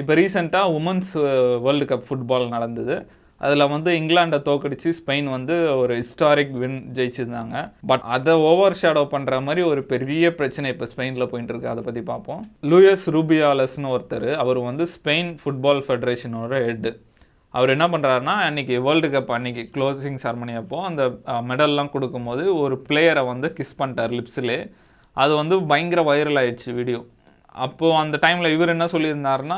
[0.00, 1.08] இப்போ ரீசெண்டாக women's
[1.62, 2.96] world cup football நடந்தது.
[3.40, 7.56] அதில் வந்து இங்கிலாண்டை தோக்கடிச்சு ஸ்பெயின் வந்து ஒரு ஹிஸ்டாரிக் வின் ஜெயிச்சிருந்தாங்க.
[7.90, 11.72] பட் அதை ஓவர் ஷேடோ பண்ணுற மாதிரி ஒரு பெரிய பிரச்சனை இப்போ ஸ்பெயினில் போயிட்டு இருக்கு.
[11.72, 12.42] அதை பற்றி பார்ப்போம்.
[12.72, 16.92] லூயஸ் ரூபியாலஸ்னு ஒருத்தர் அவர் வந்து ஸ்பெயின் ஃபுட்பால் ஃபெடரேஷனோட ஹெட்டு
[17.54, 21.04] அவர் என்ன பண்ணுறாருனா அன்றைக்கி வேர்ல்டு கப் அன்றைக்கி க்ளோசிங் செரமனி அப்போ அந்த
[21.50, 24.60] மெடல்லாம் கொடுக்கும்போது ஒரு பிளேயரை வந்து கிஸ் பண்ணிட்டார் லிப்ஸ்லே
[25.16, 27.00] அது வந்து பயங்கர வைரல் ஆயிடுச்சு வீடியோ
[27.66, 29.56] அப்போது அந்த டைமில் இவர் என்ன சொல்லியிருந்தாருன்னா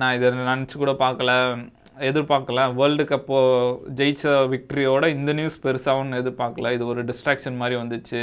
[0.00, 1.32] நான் இதை நினச்சி கூட பார்க்கல
[2.08, 2.60] எதிர்பார்க்கல.
[2.78, 3.38] வேர்ல்டு கப்போ
[3.98, 6.72] ஜெயிச்ச விக்ட்ரியோட இந்த நியூஸ் பெருசாகவும் எதிர்பார்க்கல.
[6.76, 8.22] இது ஒரு டிஸ்ட்ராக்ஷன் மாதிரி வந்துச்சு.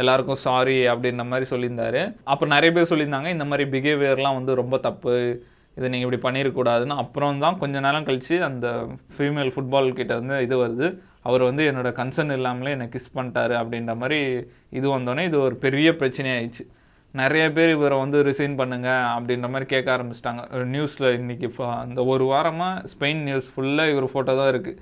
[0.00, 2.02] எல்லாருக்கும் சாரி அப்படின்ற மாதிரி சொல்லியிருந்தாரு.
[2.32, 5.14] அப்புறம் நிறைய பேர் சொல்லியிருந்தாங்க இந்த மாதிரி பிஹேவியர்லாம் வந்து ரொம்ப தப்பு.
[5.78, 8.66] இதை நீங்கள் இப்படி பண்ணிடக்கூடாதுன்னு அப்புறம் தான் கொஞ்ச நேரம் கழித்து அந்த
[9.16, 10.86] ஃபீமேல் ஃபுட்பால் இருந்து இது வருது.
[11.28, 14.20] அவர் வந்து என்னோடய கன்சர்ன் இல்லாமலே என்னை கிஸ் பண்ணிட்டாரு அப்படின்ற மாதிரி
[14.78, 16.64] இது வந்தோடனே இது ஒரு பெரிய பிரச்சனையாயிடுச்சு.
[17.20, 20.42] நிறைய பேர் இவரை வந்து ரிசைன் பண்ணுங்க அப்படின்ற மாதிரி கேட்க ஆரம்பிச்சிட்டாங்க.
[20.74, 21.48] நியூஸில் இன்றைக்கி
[21.82, 24.80] அந்த ஒரு வாரமாக ஸ்பெயின் நியூஸ் ஃபுல்லாக இவர் ஃபோட்டோ தான் இருக்குது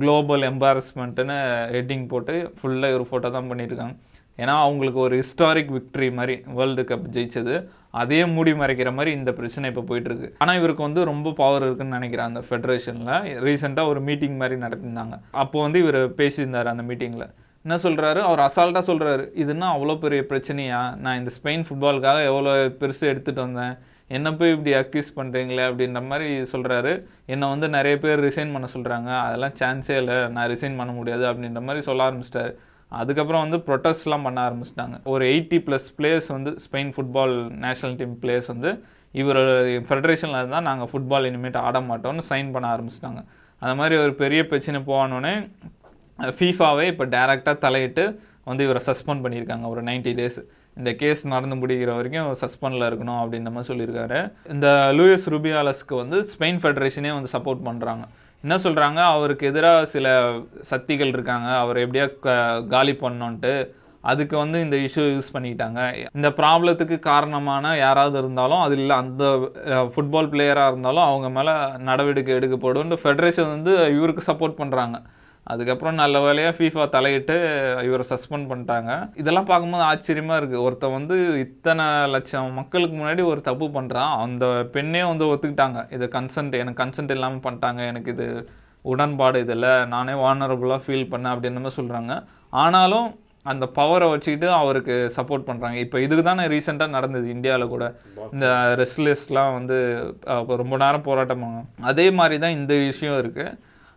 [0.00, 1.38] குளோபல் எம்பாரஸ்மெண்ட்டுன்னு
[1.76, 3.96] ஹெட்டிங் போட்டு ஃபுல்லாக இவர் ஃபோட்டோ தான் பண்ணியிருக்காங்க
[4.42, 7.54] ஏன்னா அவங்களுக்கு ஒரு ஹிஸ்டாரிக் விக்ட்ரி மாதிரி வேர்ல்டு கப் ஜெயிச்சது.
[8.00, 10.28] அதே மூடி மறைக்கிற மாதிரி இந்த பிரச்சனை இப்போ போயிட்டுருக்கு.
[10.42, 13.14] ஆனால் இவருக்கு வந்து ரொம்ப பவர் இருக்குன்னு நினைக்கிறேன் அந்த ஃபெடரேஷனில்
[13.46, 15.16] ரீசெண்டாக ஒரு மீட்டிங் மாதிரி நடத்தியிருந்தாங்க.
[15.42, 17.28] அப்போது வந்து இவர் பேசியிருந்தார் அந்த மீட்டிங்கில்
[17.64, 20.80] என்ன சொல்கிறாரு அவர் அசால்ட்டாக சொல்கிறாரு இதுன்னா அவ்வளோ பெரிய பிரச்சனையா?
[21.04, 23.74] நான் இந்த ஸ்பெயின் ஃபுட்பாலுக்காக எவ்வளோ பெருசு எடுத்துகிட்டு வந்தேன்.
[24.16, 26.92] என்ன போய் இப்படி அக்யூஸ் பண்ணுறீங்களே அப்படின்ற மாதிரி சொல்கிறாரு
[27.32, 30.16] என்னை வந்து நிறைய பேர் ரிசைன் பண்ண சொல்கிறாங்க அதெல்லாம் சான்ஸே இல்லை.
[30.36, 32.52] நான் ரிசைன் பண்ண முடியாது அப்படின்ற மாதிரி சொல்ல ஆரம்பிச்சிட்டாரு.
[33.00, 34.96] அதுக்கப்புறம் வந்து ப்ரொட்டஸ்ட்லாம் பண்ண ஆரம்பிச்சிட்டாங்க.
[35.14, 38.70] ஒரு எயிட்டி ப்ளஸ் பிளேயர்ஸ் வந்து Spain football national team players வந்து
[39.22, 39.42] இவர்
[39.88, 43.20] ஃபெடரேஷனில் இருந்தால் நாங்கள் ஃபுட்பால் இனிமேட்டு ஆட மாட்டோம்னு சைன் பண்ண ஆரம்பிச்சிட்டாங்க.
[43.62, 45.34] அந்த மாதிரி ஒரு பெரிய பிரச்சனை போவானோடனே
[46.38, 48.04] ஃபீஃபாவே இப்போ டேரெக்டாக தலையிட்டு
[48.50, 49.66] வந்து இவரை சஸ்பெண்ட் பண்ணியிருக்காங்க.
[49.72, 50.38] ஒரு நைன்டி டேஸ்
[50.80, 54.18] இந்த கேஸ் நடந்து முடிகிற வரைக்கும் சஸ்பெண்டில் இருக்கணும் அப்படின்ற மாதிரி சொல்லியிருக்காரு.
[54.54, 58.04] இந்த லூயஸ் ருபியாலஸ்க்கு வந்து ஸ்பெயின் ஃபெடரேஷனே வந்து சப்போர்ட் பண்ணுறாங்க
[58.44, 60.06] என்ன சொல்கிறாங்க அவருக்கு எதிராக சில
[60.70, 61.48] சக்திகள் இருக்காங்க.
[61.62, 62.06] அவர் எப்படியா
[62.74, 63.52] காலி பண்ணோன்ட்டு
[64.10, 65.80] அதுக்கு வந்து இந்த இஷ்யூ யூஸ் பண்ணிக்கிட்டாங்க.
[66.18, 69.24] இந்த ப்ராப்ளத்துக்கு காரணமான யாராவது இருந்தாலும் அது இல்லை அந்த
[69.94, 71.54] ஃபுட்பால் பிளேயராக இருந்தாலும் அவங்க மேலே
[71.88, 74.98] நடவடிக்கை எடுக்கப்படும் ஃபெடரேஷன் வந்து இவருக்கு சப்போர்ட் பண்ணுறாங்க
[75.52, 77.36] அதுக்கப்புறம் நல்ல வேலையாக ஃபீஃபா தலையிட்டு
[77.88, 78.90] இவரை சஸ்பெண்ட் பண்ணிட்டாங்க.
[79.20, 85.02] இதெல்லாம் பார்க்கும்போது ஆச்சரியமாக இருக்குது ஒருத்தன் வந்து இத்தனை லட்சம் மக்களுக்கு முன்னாடி ஒரு தப்பு பண்ணுறான் அந்த பெண்ணே
[85.10, 85.80] வந்து ஒத்துக்கிட்டாங்க.
[85.96, 87.80] இது கன்சன்ட் எனக்கு கன்சென்ட் இல்லாமல் பண்ணிட்டாங்க.
[87.92, 88.26] எனக்கு இது
[88.92, 92.12] உடன்பாடு இதில் நானே வானரபுளாக ஃபீல் பண்ணேன் அப்படின்ற மாதிரி சொல்கிறாங்க
[92.64, 93.08] ஆனாலும்
[93.50, 97.84] அந்த பவரை வச்சுக்கிட்டு அவருக்கு சப்போர்ட் பண்ணுறாங்க இப்போ இதுக்கு தானே ரீசெண்டாக நடந்தது இந்தியாவில் கூட.
[98.34, 98.46] இந்த
[98.80, 99.76] ரெஸ்ட்லெஸ்லாம் வந்து
[100.62, 103.56] ரொம்ப நேரம் போராட்டமாக அதே மாதிரி தான் இந்த விஷயம் இருக்குது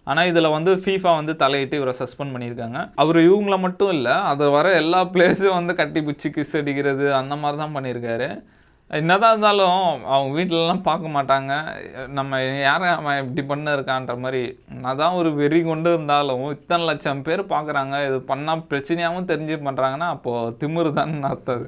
[0.09, 2.79] ஆனால் இதில் வந்து ஃபீஃபா வந்து தலையிட்டு இவரை சஸ்பெண்ட் பண்ணியிருக்காங்க.
[3.01, 7.59] அவர் இவங்கள மட்டும் இல்லை அது வர எல்லா பிளேஸும் வந்து கட்டி பிடிச்சி கிஸ் அடிக்கிறது அந்த மாதிரி
[7.63, 8.29] தான் பண்ணியிருக்காரு.
[8.99, 9.77] என்னதான் இருந்தாலும்
[10.13, 11.51] அவங்க வீட்டிலலாம் பார்க்க மாட்டாங்க.
[12.17, 14.41] நம்ம யாரை அவன் இப்படி பண்ண இருக்கான்ற மாதிரி.
[14.91, 17.95] அதான் ஒரு வெறி கொண்டு இருந்தாலும் இத்தனை லட்சம் பேர் பார்க்குறாங்க.
[18.07, 21.65] இது பண்ணால் பிரச்சனையாகவும் தெரிஞ்சு பண்ணுறாங்கன்னா அப்போது திமிரு தான் அர்த்தம்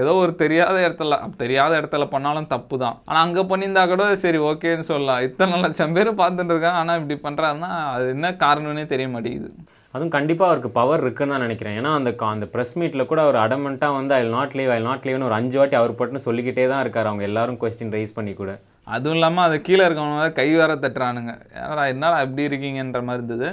[0.00, 4.86] ஏதோ ஒரு தெரியாத இடத்துல தெரியாத இடத்துல பண்ணாலும் தப்பு தான் ஆனால் அங்கே பண்ணியிருந்தா கூட சரி ஓகேன்னு
[4.90, 5.22] சொல்லலாம்.
[5.26, 6.80] இத்தனை லட்சம் பேர் பார்த்துட்டு இருக்காங்க.
[6.82, 9.50] ஆனால் இப்படி பண்ணுறாருன்னா அது என்ன காரணம்னே தெரிய மாட்டேங்குது.
[9.94, 11.76] அதுவும் கண்டிப்பாக அவருக்கு பவர் இருக்குன்னு தான் நினைக்கிறேன்.
[11.80, 15.28] ஏன்னா அந்த அந்த ப்ரெஸ் மீட்டில் கூட அவர் அடமெண்ட்டாக வந்து I not leave I not லீவ்னு
[15.28, 17.10] ஒரு அஞ்சு வாட்டி அவர் பட்டுன்னு சொல்லிக்கிட்டே தான் இருக்கார்.
[17.10, 18.52] அவங்க எல்லாரும் கொஸ்டின் ரைஸ் பண்ணி கூட.
[18.94, 21.34] அதுவும் இல்லாமல் அது கீழே இருக்கவங்க கை வேற தட்டுறானுங்க.
[21.64, 23.50] ஏன்னா என்னடா எப்படி இருக்கீங்கன்ற மாதிரி இருந்தது?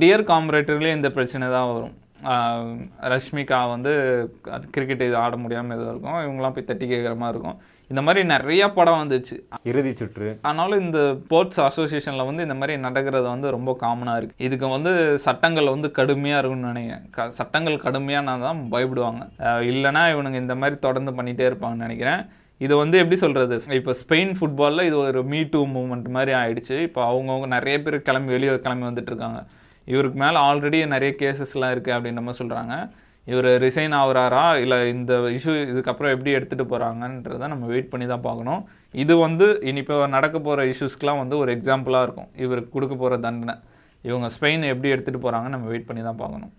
[0.00, 1.94] டியர் காம்பரேட்டர்லேயே இந்த பிரச்சனை தான் வரும்.
[3.12, 3.92] ரஷ்மிகா வந்து
[4.74, 6.18] கிரிக்கெட் இது ஆட முடியாமல் எதுவும் இருக்கும்.
[6.26, 7.60] இவங்களாம் போய் தட்டி கேட்குற மாதிரி இருக்கும்.
[7.92, 9.36] இந்த மாதிரி நிறைய படம் வந்துச்சு.
[9.70, 10.28] இறுதி சுற்று.
[10.48, 14.92] ஆனாலும் இந்த ஸ்போர்ட்ஸ் அசோசியேஷனில் வந்து இந்த மாதிரி நடக்கிறது வந்து ரொம்ப காமனாக இருக்குது இதுக்கு வந்து
[15.26, 17.34] சட்டங்கள் வந்து கடுமையாக இருக்கும்னு நினைக்கிறேன்.
[17.38, 19.24] சட்டங்கள் கடுமையானா தான் பயப்படுவாங்க.
[19.72, 22.22] இல்லைனா இவனுங்க இந்த மாதிரி தொடர்ந்து பண்ணிகிட்டே இருப்பாங்கன்னு நினைக்கிறேன்.
[22.66, 26.76] இது வந்து எப்படி சொல்கிறது இப்போ ஸ்பெயின் ஃபுட்பாலில் இது ஒரு மீ டூ மூமெண்ட் மாதிரி ஆயிடுச்சு.
[26.88, 29.40] இப்போ அவங்கவுங்க நிறைய பேர் கிளம்பி வெளியே கிளம்பி வந்துட்டு இருக்காங்க.
[29.84, 32.74] இவருக்கு மேலே ஆல்ரெடி நிறைய கேசஸ்லாம் இருக்குது அப்படின்ற மாதிரி சொல்கிறாங்க
[33.26, 34.44] இவர் ரிசைன் ஆகுறாரா?
[34.62, 38.62] இல்லை இந்த இஷ்யூ இதுக்கப்புறம் எப்படி எடுத்துகிட்டு போகிறாங்கன்றத நம்ம வெயிட் பண்ணி தான் பார்க்கணும்.
[39.02, 42.30] இது வந்து இனி இப்போ நடக்க போகிற இஷ்யூஸ்க்கெலாம் வந்து ஒரு எக்ஸாம்பிளாக இருக்கும்.
[42.44, 43.54] இவருக்கு கொடுக்க போகிற தண்டனை.
[44.08, 46.50] இவங்க ஸ்பெயின் எப்படி எடுத்துகிட்டு போகிறாங்கன்னு நம்ம வெயிட் பண்ணி தான் பார்க்கணும்.